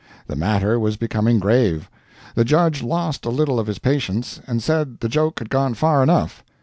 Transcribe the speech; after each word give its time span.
The 0.25 0.35
matter 0.35 0.79
was 0.79 0.97
becoming 0.97 1.37
grave. 1.37 1.87
The 2.33 2.43
judge 2.43 2.81
lost 2.81 3.23
a 3.23 3.29
little 3.29 3.59
of 3.59 3.67
his 3.67 3.77
patience, 3.77 4.41
and 4.47 4.63
said 4.63 4.99
the 4.99 5.07
joke 5.07 5.37
had 5.37 5.51
gone 5.51 5.75
far 5.75 6.01
enough. 6.01 6.43